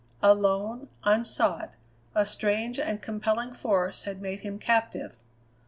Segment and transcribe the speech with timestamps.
[0.23, 1.75] Alone, unsought,
[2.15, 5.15] a strange and compelling force had made him captive.